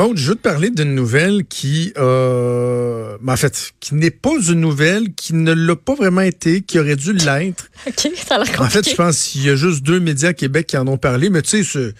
Maud, 0.00 0.16
je 0.16 0.30
veux 0.30 0.34
te 0.34 0.40
parler 0.40 0.70
d'une 0.70 0.94
nouvelle 0.94 1.44
qui, 1.44 1.92
euh, 1.98 3.18
en 3.26 3.36
fait, 3.36 3.72
qui 3.80 3.94
n'est 3.94 4.10
pas 4.10 4.32
une 4.48 4.60
nouvelle, 4.60 5.12
qui 5.12 5.34
ne 5.34 5.52
l'a 5.52 5.76
pas 5.76 5.94
vraiment 5.94 6.22
été, 6.22 6.62
qui 6.62 6.78
aurait 6.78 6.96
dû 6.96 7.12
l'être. 7.12 7.70
OK, 7.86 8.10
ça 8.16 8.36
a 8.36 8.38
l'air 8.38 8.46
compliqué. 8.46 8.62
En 8.62 8.68
fait, 8.70 8.88
je 8.88 8.94
pense 8.94 9.22
qu'il 9.24 9.44
y 9.44 9.50
a 9.50 9.56
juste 9.56 9.82
deux 9.82 10.00
médias 10.00 10.30
à 10.30 10.32
Québec 10.32 10.68
qui 10.68 10.78
en 10.78 10.86
ont 10.86 10.96
parlé, 10.96 11.28
mais 11.28 11.42
tu 11.42 11.62
sais, 11.62 11.92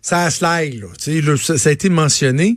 ça 0.00 0.24
a 0.24 0.30
slide, 0.30 0.80
là. 0.80 0.86
Tu 0.98 1.04
sais, 1.04 1.20
là, 1.20 1.36
ça, 1.36 1.58
ça 1.58 1.68
a 1.68 1.72
été 1.72 1.90
mentionné. 1.90 2.56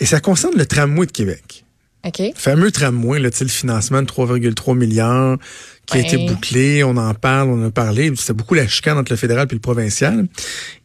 Et 0.00 0.06
ça 0.06 0.18
concerne 0.18 0.56
le 0.56 0.66
tramway 0.66 1.06
de 1.06 1.12
Québec. 1.12 1.63
OK. 2.04 2.18
Le 2.18 2.32
fameux 2.34 2.70
tramway, 2.70 3.18
là, 3.18 3.30
le 3.38 3.48
financement 3.48 4.02
de 4.02 4.06
3,3 4.06 4.76
milliards 4.76 5.38
qui 5.86 5.98
a 5.98 6.00
été 6.00 6.26
bouclé, 6.26 6.82
on 6.82 6.96
en 6.96 7.12
parle, 7.14 7.50
on 7.50 7.62
en 7.62 7.66
a 7.66 7.70
parlé. 7.70 8.10
C'était 8.16 8.32
beaucoup 8.32 8.54
la 8.54 8.66
chicane 8.66 8.96
entre 8.96 9.12
le 9.12 9.16
fédéral 9.16 9.46
et 9.50 9.54
le 9.54 9.60
provincial. 9.60 10.26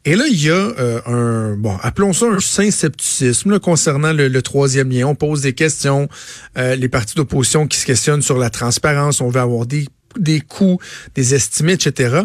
Et 0.05 0.15
là, 0.15 0.25
il 0.27 0.43
y 0.43 0.49
a 0.49 0.53
euh, 0.53 1.01
un, 1.05 1.55
bon, 1.55 1.77
appelons 1.81 2.13
ça 2.13 2.25
un 2.25 2.39
saint 2.39 2.69
scepticisme 2.71 3.51
là, 3.51 3.59
concernant 3.59 4.13
le, 4.13 4.27
le 4.27 4.41
troisième 4.41 4.89
lien. 4.89 5.07
On 5.07 5.15
pose 5.15 5.41
des 5.41 5.53
questions, 5.53 6.09
euh, 6.57 6.75
les 6.75 6.89
partis 6.89 7.15
d'opposition 7.15 7.67
qui 7.67 7.79
se 7.79 7.85
questionnent 7.85 8.21
sur 8.21 8.37
la 8.37 8.49
transparence, 8.49 9.21
on 9.21 9.29
veut 9.29 9.41
avoir 9.41 9.65
des, 9.65 9.87
des 10.17 10.41
coûts, 10.41 10.79
des 11.15 11.33
estimés, 11.33 11.73
etc. 11.73 12.23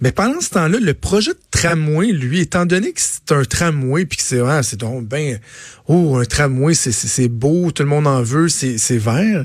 Mais 0.00 0.12
pendant 0.12 0.40
ce 0.40 0.50
temps-là, 0.50 0.78
le 0.78 0.94
projet 0.94 1.32
de 1.32 1.40
tramway, 1.50 2.12
lui, 2.12 2.40
étant 2.40 2.66
donné 2.66 2.92
que 2.92 3.00
c'est 3.00 3.32
un 3.32 3.44
tramway, 3.44 4.04
puis 4.04 4.16
que 4.18 4.22
c'est 4.22 4.40
ah, 4.40 4.62
c'est 4.62 4.78
donc 4.78 5.06
ben, 5.08 5.40
oh, 5.88 6.16
un 6.16 6.24
tramway, 6.24 6.74
c'est- 6.74 6.92
c'est 6.92 7.28
beau, 7.28 7.72
tout 7.72 7.82
le 7.82 7.88
monde 7.88 8.06
en 8.06 8.22
veut, 8.22 8.48
c'est 8.48 8.78
c'est 8.78 8.98
vert, 8.98 9.44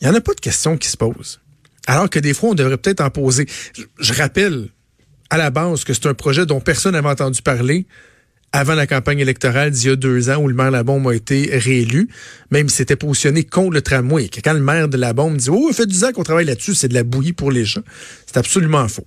il 0.00 0.08
n'y 0.08 0.12
en 0.12 0.16
a 0.16 0.20
pas 0.20 0.34
de 0.34 0.40
questions 0.40 0.76
qui 0.76 0.88
se 0.88 0.96
posent. 0.96 1.40
Alors 1.86 2.10
que 2.10 2.18
des 2.18 2.34
fois, 2.34 2.50
on 2.50 2.54
devrait 2.54 2.78
peut-être 2.78 3.00
en 3.00 3.10
poser. 3.10 3.46
Je, 4.00 4.12
rappelle 4.12 4.68
à 5.30 5.36
la 5.36 5.50
base 5.50 5.84
que 5.84 5.94
c'est 5.94 6.06
un 6.06 6.14
projet 6.14 6.44
dont 6.46 6.60
personne 6.60 6.92
n'avait 6.92 7.08
entendu 7.08 7.42
parler 7.42 7.86
avant 8.52 8.74
la 8.74 8.86
campagne 8.86 9.18
électorale 9.20 9.70
d'il 9.70 9.88
y 9.88 9.92
a 9.92 9.96
deux 9.96 10.30
ans 10.30 10.36
où 10.36 10.48
le 10.48 10.54
maire 10.54 10.70
Labombe 10.70 11.08
a 11.08 11.14
été 11.14 11.56
réélu, 11.58 12.08
même 12.50 12.68
s'il 12.68 12.78
s'était 12.78 12.96
positionné 12.96 13.44
contre 13.44 13.72
le 13.72 13.82
tramway. 13.82 14.28
Quand 14.42 14.52
le 14.52 14.60
maire 14.60 14.88
de 14.88 14.96
Labombe 14.96 15.36
dit 15.36 15.48
«Oh, 15.50 15.70
fait 15.72 15.86
du 15.86 16.04
ans 16.04 16.12
qu'on 16.12 16.22
travaille 16.22 16.46
là-dessus, 16.46 16.74
c'est 16.74 16.88
de 16.88 16.94
la 16.94 17.02
bouillie 17.02 17.32
pour 17.34 17.50
les 17.50 17.64
gens», 17.64 17.82
c'est 18.26 18.36
absolument 18.36 18.88
faux. 18.88 19.06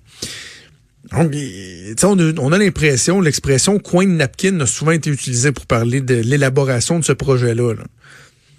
Donc, 1.12 1.34
on 2.02 2.18
a, 2.18 2.32
on 2.38 2.52
a 2.52 2.58
l'impression, 2.58 3.20
l'expression 3.20 3.78
coin 3.78 4.04
de 4.04 4.12
napkin 4.12 4.60
a 4.60 4.66
souvent 4.66 4.92
été 4.92 5.10
utilisée 5.10 5.50
pour 5.50 5.66
parler 5.66 6.00
de 6.00 6.14
l'élaboration 6.14 6.98
de 6.98 7.04
ce 7.04 7.12
projet-là. 7.12 7.74
Là. 7.74 7.84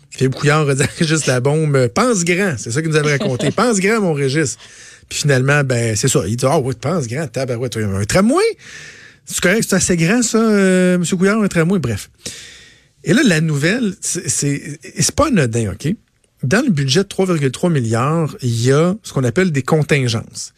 Philippe 0.10 0.36
Couillard 0.36 0.68
a 0.68 0.76
dit 0.76 0.84
juste 1.02 1.28
la 1.28 1.40
bombe, 1.40 1.76
euh, 1.76 1.88
pense 1.88 2.26
grand, 2.26 2.56
c'est 2.58 2.72
ça 2.72 2.82
qu'il 2.82 2.90
nous 2.90 2.98
avait 2.98 3.12
raconté. 3.18 3.52
pense 3.56 3.80
grand, 3.80 4.02
mon 4.02 4.14
Régis. 4.14 4.58
Puis 5.08 5.20
finalement, 5.20 5.64
ben, 5.64 5.96
c'est 5.96 6.08
ça. 6.08 6.24
Il 6.28 6.36
dit, 6.36 6.46
ah 6.48 6.60
oui, 6.60 6.74
pense 6.80 7.08
grand, 7.08 7.28
tabarouette, 7.28 7.78
un 7.78 8.04
tramway? 8.06 8.44
C'est 9.26 9.40
correct, 9.40 9.66
c'est 9.70 9.76
assez 9.76 9.98
grand, 9.98 10.22
ça, 10.22 10.40
euh, 10.40 10.96
M. 10.96 11.06
Couillard, 11.06 11.42
un 11.42 11.48
tramway? 11.48 11.80
Bref. 11.80 12.10
Et 13.04 13.14
là, 13.14 13.22
la 13.24 13.42
nouvelle, 13.42 13.96
c'est 14.02 15.16
pas 15.16 15.28
anodin, 15.28 15.72
OK? 15.72 15.94
Dans 16.44 16.64
le 16.64 16.72
budget 16.72 17.04
de 17.04 17.08
3,3 17.08 17.72
milliards, 17.72 18.36
il 18.42 18.66
y 18.66 18.72
a 18.72 18.96
ce 19.04 19.14
qu'on 19.14 19.24
appelle 19.24 19.52
des 19.52 19.62
contingences. 19.62 20.54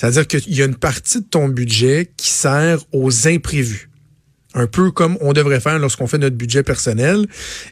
C'est-à-dire 0.00 0.26
qu'il 0.26 0.54
y 0.54 0.62
a 0.62 0.64
une 0.64 0.76
partie 0.76 1.18
de 1.18 1.26
ton 1.26 1.46
budget 1.48 2.10
qui 2.16 2.30
sert 2.30 2.78
aux 2.90 3.28
imprévus. 3.28 3.90
Un 4.54 4.66
peu 4.66 4.90
comme 4.90 5.18
on 5.20 5.34
devrait 5.34 5.60
faire 5.60 5.78
lorsqu'on 5.78 6.06
fait 6.06 6.16
notre 6.16 6.36
budget 6.36 6.62
personnel. 6.62 7.26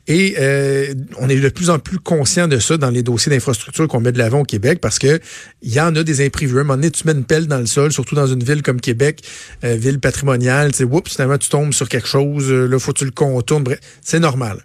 Et 0.09 0.35
euh, 0.39 0.93
on 1.19 1.31
est 1.31 1.41
de 1.41 1.49
plus 1.49 1.71
en 1.71 1.79
plus 1.79 1.99
conscient 1.99 2.47
de 2.47 2.59
ça 2.59 2.77
dans 2.77 2.91
les 2.91 3.03
dossiers 3.03 3.31
d'infrastructure 3.31 3.89
qu'on 3.89 4.01
met 4.01 4.13
de 4.13 4.19
l'avant 4.19 4.41
au 4.41 4.45
Québec 4.45 4.79
parce 4.83 4.99
que 4.99 5.19
il 5.63 5.73
y 5.73 5.81
en 5.81 5.97
a 5.97 6.03
des 6.03 6.25
imprévus. 6.25 6.59
À 6.59 6.61
un 6.61 6.65
moment 6.65 6.75
donné, 6.75 6.91
tu 6.91 7.07
mets 7.07 7.15
une 7.15 7.25
pelle 7.25 7.47
dans 7.47 7.61
le 7.61 7.67
sol, 7.67 7.93
surtout 7.93 8.15
dans 8.15 8.27
une 8.27 8.45
ville 8.45 8.61
comme 8.61 8.83
Québec, 8.83 9.23
euh, 9.65 9.77
ville 9.77 9.99
patrimoniale, 9.99 10.73
tu 10.73 10.79
sais, 10.79 10.85
oups, 10.85 11.11
finalement, 11.11 11.39
tu 11.39 11.49
tombes 11.49 11.73
sur 11.73 11.89
quelque 11.89 12.09
chose, 12.09 12.53
euh, 12.53 12.67
là, 12.67 12.79
faut 12.79 12.93
que 12.93 12.99
tu 12.99 13.07
le 13.07 13.11
contournes. 13.11 13.65
Bref, 13.65 13.81
c'est 14.03 14.21
normal. 14.21 14.59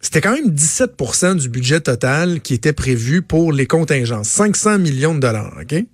C'était 0.00 0.20
quand 0.20 0.32
même 0.32 0.50
17% 0.50 1.36
du 1.36 1.48
budget 1.48 1.80
total 1.80 2.40
qui 2.40 2.54
était 2.54 2.72
prévu 2.72 3.22
pour 3.22 3.52
les 3.52 3.66
contingences. 3.66 4.28
500 4.30 4.80
millions 4.80 5.14
de 5.14 5.20
dollars, 5.20 5.56
OK? 5.62 5.84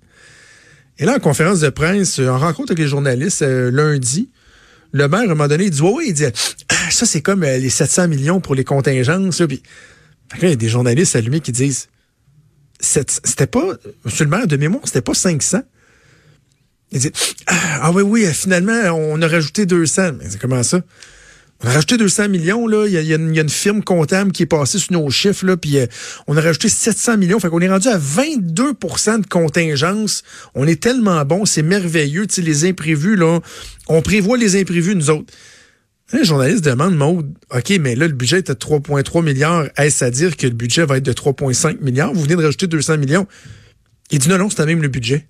Et 0.97 1.05
là, 1.05 1.15
en 1.15 1.19
conférence 1.19 1.59
de 1.59 1.69
presse, 1.69 2.19
euh, 2.19 2.29
en 2.29 2.39
rencontre 2.39 2.71
avec 2.71 2.79
les 2.79 2.87
journalistes 2.87 3.41
euh, 3.41 3.69
lundi, 3.69 4.29
le 4.91 5.07
maire, 5.09 5.21
à 5.21 5.23
un 5.23 5.27
moment 5.27 5.47
donné, 5.47 5.65
il 5.65 5.71
dit, 5.71 5.81
ouais, 5.81 5.91
ouais, 5.91 6.07
il 6.07 6.13
dit, 6.13 6.25
ah, 6.25 6.91
ça, 6.91 7.05
c'est 7.05 7.21
comme 7.21 7.43
euh, 7.43 7.57
les 7.57 7.69
700 7.69 8.07
millions 8.07 8.39
pour 8.39 8.55
les 8.55 8.63
contingences. 8.63 9.41
Puis, 9.47 9.61
là, 10.31 10.37
il 10.43 10.49
y 10.49 10.53
a 10.53 10.55
des 10.55 10.69
journalistes 10.69 11.15
allumés 11.15 11.41
qui 11.41 11.51
disent, 11.51 11.87
c'était 12.79 13.47
pas, 13.47 13.73
monsieur 14.05 14.23
le 14.23 14.29
maire, 14.29 14.47
de 14.47 14.57
mémoire, 14.57 14.83
c'était 14.85 15.01
pas 15.01 15.13
500. 15.13 15.61
Il 16.91 16.99
dit, 16.99 17.11
ah, 17.47 17.55
ah 17.81 17.91
oui, 17.91 18.03
oui, 18.03 18.25
finalement, 18.33 18.79
on 18.93 19.21
a 19.21 19.27
rajouté 19.27 19.65
200. 19.65 20.13
Mais 20.19 20.29
c'est 20.29 20.39
comment 20.39 20.63
ça? 20.63 20.81
On 21.65 21.69
a 21.69 21.71
rajouté 21.71 21.97
200 21.97 22.29
millions, 22.29 22.67
là. 22.67 22.85
Il 22.85 22.93
y 22.93 23.11
a, 23.11 23.15
une, 23.15 23.49
firme 23.49 23.83
comptable 23.83 24.31
qui 24.31 24.43
est 24.43 24.45
passée 24.45 24.77
sur 24.77 24.93
nos 24.93 25.09
chiffres, 25.09 25.47
là, 25.47 25.57
puis 25.57 25.79
euh, 25.79 25.87
on 26.27 26.37
a 26.37 26.41
rajouté 26.41 26.69
700 26.69 27.17
millions. 27.17 27.39
Fait 27.39 27.49
qu'on 27.49 27.59
est 27.59 27.67
rendu 27.67 27.87
à 27.87 27.97
22% 27.97 29.21
de 29.21 29.25
contingence. 29.25 30.21
On 30.53 30.67
est 30.67 30.79
tellement 30.79 31.25
bon, 31.25 31.43
c'est 31.45 31.63
merveilleux. 31.63 32.27
Tu 32.27 32.43
les 32.43 32.65
imprévus, 32.65 33.15
là, 33.15 33.39
on 33.87 34.03
prévoit 34.03 34.37
les 34.37 34.61
imprévus, 34.61 34.95
nous 34.95 35.09
autres. 35.09 35.33
Les 36.13 36.23
journalistes 36.23 36.63
demandent, 36.63 36.97
Maud, 36.97 37.33
OK, 37.49 37.73
mais 37.79 37.95
là, 37.95 38.05
le 38.05 38.13
budget 38.13 38.37
est 38.37 38.47
de 38.49 38.53
3,3 38.53 39.23
milliards. 39.23 39.65
Est-ce 39.75 40.05
à 40.05 40.11
dire 40.11 40.37
que 40.37 40.45
le 40.45 40.53
budget 40.53 40.85
va 40.85 40.97
être 40.97 41.03
de 41.03 41.13
3,5 41.13 41.81
milliards? 41.81 42.13
Vous 42.13 42.21
venez 42.21 42.35
de 42.35 42.43
rajouter 42.43 42.67
200 42.67 42.99
millions. 42.99 43.25
Il 44.11 44.19
dit 44.19 44.29
non, 44.29 44.37
non, 44.37 44.51
c'est 44.51 44.67
même 44.67 44.83
le 44.83 44.87
budget. 44.87 45.25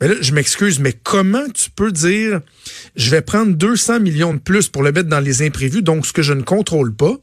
Mais 0.00 0.08
là, 0.08 0.14
je 0.20 0.32
m'excuse, 0.32 0.78
mais 0.78 0.92
comment 0.92 1.48
tu 1.52 1.70
peux 1.70 1.90
dire 1.92 2.40
je 2.96 3.10
vais 3.10 3.20
prendre 3.22 3.52
200 3.52 4.00
millions 4.00 4.32
de 4.34 4.38
plus 4.38 4.68
pour 4.68 4.82
le 4.82 4.92
mettre 4.92 5.08
dans 5.08 5.20
les 5.20 5.42
imprévus, 5.42 5.82
donc 5.82 6.06
ce 6.06 6.12
que 6.12 6.22
je 6.22 6.32
ne 6.32 6.42
contrôle 6.42 6.94
pas, 6.94 7.14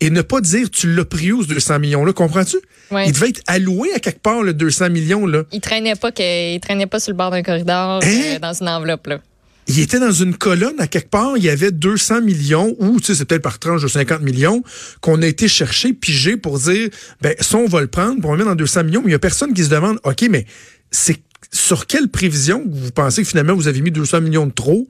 et 0.00 0.10
ne 0.10 0.22
pas 0.22 0.40
dire 0.40 0.70
tu 0.70 0.92
l'as 0.94 1.04
pris 1.04 1.30
où 1.30 1.42
ce 1.42 1.48
200 1.48 1.78
millions-là, 1.78 2.12
comprends-tu? 2.12 2.56
Ouais. 2.90 3.06
Il 3.06 3.12
devait 3.12 3.28
être 3.28 3.42
alloué 3.46 3.92
à 3.94 3.98
quelque 4.00 4.20
part, 4.20 4.42
le 4.42 4.54
200 4.54 4.90
millions-là. 4.90 5.42
Il 5.52 5.60
traînait 5.60 5.94
pas 5.94 6.10
que, 6.10 6.54
il 6.54 6.58
traînait 6.60 6.86
pas 6.86 6.98
sur 7.00 7.12
le 7.12 7.16
bord 7.18 7.30
d'un 7.30 7.42
corridor 7.42 8.00
Hein? 8.02 8.08
euh, 8.08 8.38
dans 8.38 8.54
une 8.54 8.68
enveloppe 8.68 9.06
là. 9.06 9.20
Il 9.66 9.78
était 9.78 10.00
dans 10.00 10.12
une 10.12 10.34
colonne 10.36 10.78
à 10.78 10.86
quelque 10.86 11.10
part, 11.10 11.36
il 11.36 11.44
y 11.44 11.50
avait 11.50 11.70
200 11.70 12.22
millions 12.22 12.74
ou 12.78 12.98
tu 13.00 13.06
sais 13.06 13.14
c'est 13.14 13.24
peut-être 13.24 13.42
par 13.42 13.58
tranche 13.58 13.82
de 13.82 13.88
50 13.88 14.22
millions 14.22 14.62
qu'on 15.00 15.22
a 15.22 15.26
été 15.26 15.48
chercher 15.48 15.92
piger 15.92 16.36
pour 16.36 16.58
dire 16.58 16.88
ben 17.20 17.34
ça 17.40 17.58
on 17.58 17.66
va 17.66 17.80
le 17.80 17.86
prendre 17.86 18.20
pour 18.20 18.32
le 18.32 18.38
mettre 18.38 18.50
dans 18.50 18.56
200 18.56 18.84
millions, 18.84 19.00
mais 19.02 19.10
il 19.10 19.12
y 19.12 19.16
a 19.16 19.20
personne 19.20 19.54
qui 19.54 19.64
se 19.64 19.70
demande 19.70 19.98
OK 20.04 20.24
mais 20.30 20.46
c'est 20.90 21.20
sur 21.52 21.86
quelle 21.86 22.08
prévision 22.08 22.64
vous 22.68 22.90
pensez 22.90 23.22
que 23.22 23.28
finalement 23.28 23.54
vous 23.54 23.68
avez 23.68 23.80
mis 23.80 23.90
200 23.90 24.20
millions 24.22 24.46
de 24.46 24.52
trop 24.52 24.88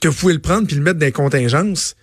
que 0.00 0.08
vous 0.08 0.14
pouvez 0.14 0.34
le 0.34 0.40
prendre 0.40 0.66
puis 0.66 0.76
le 0.76 0.82
mettre 0.82 0.98
dans 0.98 1.06
les 1.06 1.12
contingences? 1.12 1.96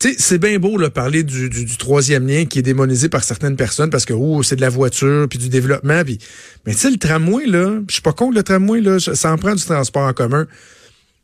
C'est 0.00 0.38
bien 0.38 0.58
beau 0.58 0.78
là, 0.78 0.90
parler 0.90 1.24
du, 1.24 1.50
du, 1.50 1.76
troisième 1.76 2.26
lien 2.26 2.44
qui 2.44 2.60
est 2.60 2.62
démonisé 2.62 3.08
par 3.08 3.24
certaines 3.24 3.56
personnes 3.56 3.90
parce 3.90 4.04
que 4.04 4.12
oh, 4.12 4.42
c'est 4.44 4.54
de 4.54 4.60
la 4.60 4.68
voiture 4.68 5.26
puis 5.28 5.38
du 5.38 5.48
développement 5.48 6.02
mais 6.66 6.72
tu 6.72 6.78
sais 6.78 6.90
le 6.90 6.98
tramway 6.98 7.46
là, 7.46 7.80
je 7.88 7.94
suis 7.94 8.02
pas 8.02 8.12
contre 8.12 8.36
le 8.36 8.42
tramway 8.44 8.80
là, 8.80 9.00
ça 9.00 9.32
en 9.32 9.38
prend 9.38 9.54
du 9.54 9.64
transport 9.64 10.02
en 10.02 10.12
commun. 10.12 10.46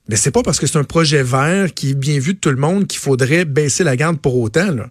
Mais 0.09 0.17
c'est 0.17 0.33
pas 0.33 0.43
parce 0.43 0.59
que 0.59 0.67
c'est 0.67 0.77
un 0.77 0.85
projet 0.85 1.23
vert 1.23 1.73
qui 1.73 1.91
est 1.91 1.95
bien 1.95 2.19
vu 2.19 2.35
de 2.35 2.39
tout 2.39 2.51
le 2.51 2.57
monde 2.57 2.87
qu'il 2.87 2.99
faudrait 2.99 3.45
baisser 3.45 3.85
la 3.85 3.97
garde 3.97 4.19
pour 4.19 4.37
autant 4.37 4.71
là. 4.73 4.91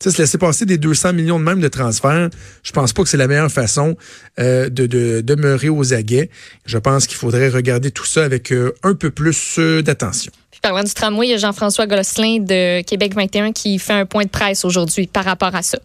Tu 0.00 0.10
sais, 0.10 0.16
se 0.16 0.22
laisser 0.22 0.38
passer 0.38 0.66
des 0.66 0.76
200 0.76 1.12
millions 1.12 1.38
de 1.38 1.44
même 1.44 1.60
de 1.60 1.68
transferts, 1.68 2.28
je 2.64 2.72
pense 2.72 2.92
pas 2.92 3.04
que 3.04 3.08
c'est 3.08 3.16
la 3.16 3.28
meilleure 3.28 3.50
façon 3.50 3.96
euh, 4.40 4.68
de, 4.68 4.86
de 4.86 5.20
demeurer 5.20 5.68
aux 5.68 5.94
aguets. 5.94 6.30
Je 6.66 6.78
pense 6.78 7.06
qu'il 7.06 7.16
faudrait 7.16 7.48
regarder 7.48 7.92
tout 7.92 8.04
ça 8.04 8.24
avec 8.24 8.52
euh, 8.52 8.72
un 8.82 8.94
peu 8.94 9.10
plus 9.10 9.56
euh, 9.58 9.82
d'attention. 9.82 10.32
Parlant 10.64 10.82
du 10.82 10.94
tramway, 10.94 11.26
il 11.26 11.30
y 11.32 11.34
a 11.34 11.36
Jean-François 11.36 11.86
Gosselin 11.86 12.38
de 12.40 12.80
Québec 12.80 13.14
21 13.14 13.52
qui 13.52 13.78
fait 13.78 13.92
un 13.92 14.06
point 14.06 14.24
de 14.24 14.30
presse 14.30 14.64
aujourd'hui 14.64 15.06
par 15.06 15.22
rapport 15.22 15.54
à 15.54 15.60
ça. 15.60 15.78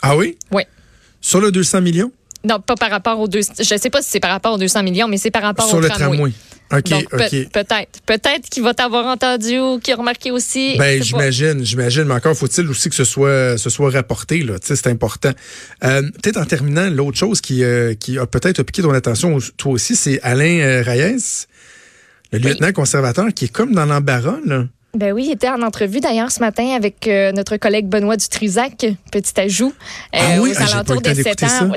Ah 0.00 0.16
oui? 0.16 0.38
Oui. 0.52 0.62
Sur 1.20 1.40
le 1.40 1.50
200 1.50 1.80
millions? 1.80 2.12
Non, 2.44 2.60
pas 2.60 2.76
par 2.76 2.88
rapport 2.88 3.18
aux 3.18 3.26
deux. 3.26 3.40
Je 3.40 3.76
sais 3.76 3.90
pas 3.90 4.00
si 4.00 4.10
c'est 4.10 4.20
par 4.20 4.30
rapport 4.30 4.52
aux 4.54 4.58
200 4.58 4.84
millions, 4.84 5.08
mais 5.08 5.16
c'est 5.16 5.32
par 5.32 5.42
rapport 5.42 5.66
Sur 5.66 5.78
au 5.78 5.80
le 5.80 5.88
tramway. 5.88 6.16
tramway. 6.16 6.32
OK, 6.72 6.88
Donc, 6.88 7.08
peut-être. 7.52 8.00
Peut-être 8.06 8.48
qu'il 8.48 8.62
va 8.62 8.74
t'avoir 8.74 9.06
entendu 9.06 9.58
ou 9.58 9.80
qu'il 9.80 9.92
a 9.92 9.96
remarqué 9.96 10.30
aussi. 10.30 10.76
Ben, 10.78 11.02
j'imagine, 11.02 11.64
j'imagine, 11.64 12.04
mais 12.04 12.14
encore 12.14 12.36
faut-il 12.36 12.68
aussi 12.68 12.88
que 12.88 12.94
ce 12.94 13.04
soit, 13.04 13.58
ce 13.58 13.70
soit 13.70 13.90
rapporté, 13.90 14.44
là. 14.44 14.60
Tu 14.60 14.68
sais, 14.68 14.76
c'est 14.76 14.88
important. 14.88 15.32
Euh, 15.82 16.02
peut-être 16.22 16.36
en 16.36 16.44
terminant, 16.44 16.88
l'autre 16.90 17.18
chose 17.18 17.40
qui, 17.40 17.64
euh, 17.64 17.94
qui 17.94 18.18
a 18.18 18.26
peut-être 18.26 18.62
piqué 18.62 18.82
ton 18.82 18.92
attention, 18.92 19.36
toi 19.56 19.72
aussi, 19.72 19.96
c'est 19.96 20.20
Alain 20.22 20.60
euh, 20.60 20.82
Reyes, 20.82 21.46
le 22.38 22.44
Oui. 22.44 22.52
lieutenant 22.52 22.72
conservateur, 22.72 23.26
qui 23.34 23.46
est 23.46 23.52
comme 23.52 23.72
dans 23.72 23.86
l'embarras, 23.86 24.38
là. 24.44 24.64
Ben 24.94 25.12
oui, 25.12 25.24
il 25.26 25.32
était 25.32 25.48
en 25.48 25.60
entrevue 25.62 25.98
d'ailleurs 25.98 26.30
ce 26.30 26.38
matin 26.38 26.68
avec 26.76 27.08
euh, 27.08 27.32
notre 27.32 27.56
collègue 27.56 27.86
Benoît 27.88 28.16
Dutrisac, 28.16 28.86
petit 29.10 29.40
ajout, 29.40 29.72
euh, 30.14 30.18
ah 30.20 30.40
oui? 30.40 30.52
aux 30.52 30.62
ah, 30.62 30.72
alentours 30.72 31.00
de 31.00 31.12
7 31.12 31.42
ans. 31.42 31.72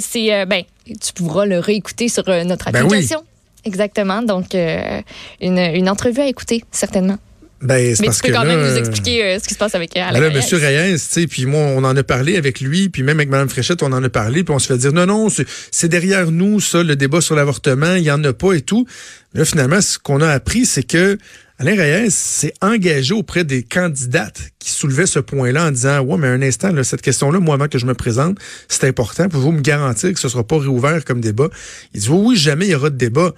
C'est, 0.00 0.34
euh, 0.34 0.46
ben, 0.46 0.62
tu 0.86 1.12
pourras 1.12 1.44
le 1.44 1.58
réécouter 1.58 2.08
sur 2.08 2.24
notre 2.46 2.70
ben 2.70 2.86
application. 2.86 3.22
Exactement. 3.64 4.22
Donc, 4.22 4.54
une, 4.54 5.58
une 5.58 5.88
entrevue 5.88 6.22
à 6.22 6.26
écouter, 6.26 6.64
certainement. 6.72 7.18
Ben, 7.62 7.94
Mais 8.00 8.06
parce 8.06 8.16
tu 8.18 8.22
peux 8.22 8.28
que 8.28 8.34
quand 8.34 8.42
là, 8.42 8.56
même 8.56 8.68
nous 8.68 8.76
expliquer 8.76 9.38
ce 9.38 9.46
qui 9.46 9.54
se 9.54 9.58
passe 9.58 9.74
avec 9.74 9.96
Alain 9.96 10.12
ben 10.12 10.20
là, 10.20 10.28
Reyes. 10.28 10.36
Monsieur 10.36 10.58
Reyes, 10.58 10.94
tu 10.94 10.98
sais, 10.98 11.26
puis 11.28 11.46
moi, 11.46 11.60
on 11.60 11.84
en 11.84 11.96
a 11.96 12.02
parlé 12.02 12.36
avec 12.36 12.60
lui, 12.60 12.88
puis 12.88 13.02
même 13.02 13.18
avec 13.18 13.30
Mme 13.30 13.48
Fréchette, 13.48 13.82
on 13.82 13.92
en 13.92 14.02
a 14.02 14.08
parlé, 14.08 14.42
puis 14.42 14.52
on 14.52 14.58
se 14.58 14.66
fait 14.66 14.78
dire, 14.78 14.92
non, 14.92 15.06
non, 15.06 15.28
c'est 15.70 15.88
derrière 15.88 16.30
nous, 16.32 16.60
ça, 16.60 16.82
le 16.82 16.96
débat 16.96 17.20
sur 17.20 17.36
l'avortement, 17.36 17.94
il 17.94 18.02
y 18.02 18.10
en 18.10 18.22
a 18.24 18.32
pas 18.32 18.54
et 18.54 18.62
tout. 18.62 18.86
Mais 19.32 19.40
là, 19.40 19.44
finalement, 19.44 19.80
ce 19.80 19.98
qu'on 19.98 20.20
a 20.20 20.28
appris, 20.28 20.66
c'est 20.66 20.82
que 20.82 21.18
Alain 21.58 21.76
Reyes 21.76 22.10
s'est 22.10 22.54
engagé 22.60 23.14
auprès 23.14 23.44
des 23.44 23.62
candidates 23.62 24.50
qui 24.58 24.70
soulevaient 24.70 25.06
ce 25.06 25.20
point-là 25.20 25.68
en 25.68 25.70
disant 25.70 26.00
Ouais, 26.00 26.16
mais 26.18 26.26
un 26.26 26.42
instant, 26.42 26.72
là, 26.72 26.82
cette 26.82 27.02
question-là, 27.02 27.38
moi, 27.38 27.54
avant 27.54 27.68
que 27.68 27.78
je 27.78 27.86
me 27.86 27.94
présente, 27.94 28.38
c'est 28.68 28.88
important. 28.88 29.28
Pouvez-vous 29.28 29.52
me 29.52 29.60
garantir 29.60 30.12
que 30.12 30.18
ce 30.18 30.26
ne 30.26 30.32
sera 30.32 30.44
pas 30.44 30.58
réouvert 30.58 31.04
comme 31.04 31.20
débat? 31.20 31.48
Il 31.94 32.00
dit 32.00 32.08
Oui, 32.08 32.20
oui, 32.30 32.36
jamais 32.36 32.66
il 32.66 32.72
y 32.72 32.74
aura 32.74 32.90
de 32.90 32.96
débat. 32.96 33.32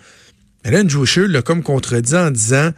Mais 0.64 0.70
là, 0.70 0.80
Andrew 0.80 1.04
Scheer 1.04 1.28
l'a 1.28 1.42
comme 1.42 1.62
contredit 1.62 2.14
en 2.14 2.30
disant 2.30 2.70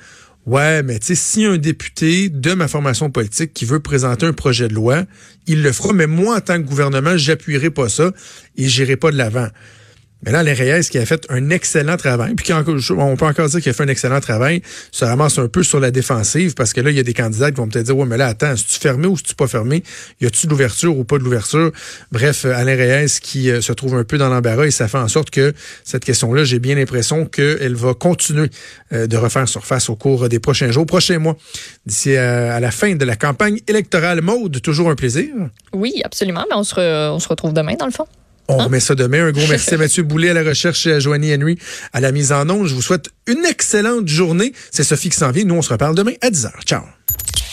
Ouais, 0.46 0.84
mais 0.84 1.00
tu 1.00 1.06
sais, 1.06 1.14
si 1.16 1.44
un 1.44 1.58
député 1.58 2.28
de 2.28 2.54
ma 2.54 2.69
formation 2.69 3.10
politique 3.10 3.52
qui 3.52 3.64
veut 3.64 3.81
présenter 3.81 4.26
un 4.26 4.32
projet 4.32 4.69
de 4.69 4.75
loi, 4.75 5.04
il 5.48 5.60
le 5.60 5.72
fera, 5.72 5.93
mais 5.93 6.06
moi, 6.06 6.37
en 6.37 6.40
tant 6.40 6.62
que 6.62 6.69
gouvernement, 6.69 7.16
j'appuierai 7.16 7.70
pas 7.70 7.88
ça 7.88 8.12
et 8.56 8.69
j'irai 8.69 8.96
pas 8.96 9.10
de 9.10 9.16
l'avant. 9.16 9.48
Mais 10.26 10.32
là, 10.32 10.40
Reyes, 10.40 10.88
qui 10.90 10.99
a 10.99 11.06
fait 11.06 11.25
un 11.28 11.50
excellent 11.50 11.96
travail, 11.96 12.34
puis 12.34 12.46
qui, 12.46 12.52
on 12.52 13.17
peut 13.17 13.26
encore 13.26 13.49
dire 13.49 13.61
qu'il 13.61 13.70
a 13.70 13.73
fait 13.73 13.84
un 13.84 13.88
excellent 13.88 14.20
travail, 14.20 14.61
se 14.90 15.05
ramasse 15.05 15.38
un 15.38 15.46
peu 15.46 15.62
sur 15.62 15.78
la 15.78 15.93
défensive, 15.93 16.55
parce 16.55 16.73
que 16.73 16.81
là, 16.81 16.90
il 16.90 16.96
y 16.96 17.00
a 17.00 17.05
des 17.05 17.14
candidats 17.14 17.52
qui 17.52 17.58
vont 17.58 17.69
peut-être 17.69 17.87
dire, 17.87 17.96
ouais, 17.96 18.06
mais 18.06 18.17
là, 18.17 18.26
attends, 18.26 18.52
est-tu 18.52 18.81
fermé 18.81 19.06
ou 19.06 19.14
est-tu 19.14 19.37
pas 19.37 19.46
fermé? 19.46 19.84
Y 20.20 20.26
a-tu 20.26 20.49
d'ouverture 20.49 20.99
ou 20.99 21.05
pas 21.05 21.19
de 21.19 21.23
l'ouverture? 21.23 21.70
Bref, 22.11 22.44
Alain 22.44 22.75
Reyes 22.75 23.20
qui 23.23 23.50
euh, 23.52 23.61
se 23.61 23.73
trouve 23.73 23.94
un 23.94 24.02
peu 24.02 24.19
dans 24.19 24.28
l'embarras 24.28 24.67
et 24.67 24.73
ça 24.73 24.88
fait 24.88 24.99
en 24.99 25.06
sorte 25.06 25.31
que 25.31 25.55
cette 25.84 26.05
question-là, 26.05 26.43
j'ai 26.43 26.58
bien 26.58 26.75
l'impression 26.75 27.26
qu'elle 27.26 27.76
va 27.76 27.94
continuer 27.94 28.50
euh, 28.93 29.06
de 29.06 29.17
refaire 29.17 29.49
surface 29.49 29.88
au 29.88 29.94
cours 29.94 30.29
des 30.29 30.40
prochains 30.40 30.72
jours, 30.72 30.87
prochains 30.87 31.20
mois, 31.20 31.37
d'ici 31.87 32.17
à, 32.17 32.58
la 32.58 32.72
fin 32.72 32.96
de 32.96 33.05
la 33.05 33.14
campagne 33.14 33.61
électorale. 33.69 34.22
Maude, 34.22 34.61
toujours 34.61 34.90
un 34.90 34.96
plaisir. 34.96 35.29
Oui, 35.72 36.02
absolument. 36.05 36.44
Mais 36.50 36.56
on 36.56 36.64
se 36.64 37.29
retrouve 37.29 37.52
demain, 37.52 37.75
dans 37.75 37.87
le 37.87 37.93
fond. 37.93 38.06
On 38.48 38.58
remet 38.58 38.81
ça 38.81 38.94
demain. 38.94 39.26
Un 39.26 39.32
gros 39.32 39.46
merci 39.48 39.75
à 39.75 39.78
Mathieu 39.78 40.02
Boulet 40.02 40.31
à 40.31 40.34
la 40.34 40.43
recherche 40.43 40.87
et 40.87 40.93
à 40.93 41.00
Joanie 41.00 41.34
Henry 41.34 41.58
à 41.93 42.00
la 42.00 42.12
mise 42.12 42.32
en 42.32 42.48
onde. 42.48 42.66
Je 42.66 42.75
vous 42.75 42.82
souhaite 42.82 43.08
une 43.26 43.44
excellente 43.44 44.08
journée. 44.08 44.52
C'est 44.70 44.84
Sophie 44.84 45.10
qui 45.10 45.16
s'en 45.16 45.31
vient. 45.31 45.44
Nous, 45.44 45.54
on 45.54 45.62
se 45.62 45.70
reparle 45.70 45.94
demain 45.94 46.12
à 46.20 46.31
10h. 46.31 46.50
Ciao. 46.64 46.82